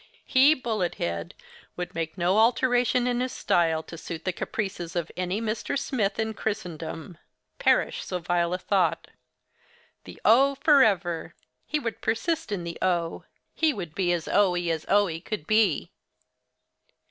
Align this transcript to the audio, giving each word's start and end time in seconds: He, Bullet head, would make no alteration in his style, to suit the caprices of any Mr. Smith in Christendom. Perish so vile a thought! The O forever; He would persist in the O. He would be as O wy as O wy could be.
He, 0.25 0.55
Bullet 0.55 0.95
head, 0.95 1.35
would 1.75 1.93
make 1.93 2.17
no 2.17 2.39
alteration 2.39 3.05
in 3.05 3.19
his 3.19 3.31
style, 3.31 3.83
to 3.83 3.99
suit 3.99 4.25
the 4.25 4.33
caprices 4.33 4.95
of 4.95 5.11
any 5.15 5.39
Mr. 5.39 5.77
Smith 5.77 6.17
in 6.17 6.33
Christendom. 6.33 7.19
Perish 7.59 8.03
so 8.03 8.17
vile 8.17 8.51
a 8.51 8.57
thought! 8.57 9.09
The 10.05 10.19
O 10.25 10.55
forever; 10.55 11.35
He 11.67 11.77
would 11.77 12.01
persist 12.01 12.51
in 12.51 12.63
the 12.63 12.79
O. 12.81 13.25
He 13.53 13.75
would 13.75 13.93
be 13.93 14.11
as 14.11 14.27
O 14.27 14.49
wy 14.53 14.71
as 14.71 14.87
O 14.89 15.05
wy 15.05 15.19
could 15.19 15.45
be. 15.45 15.91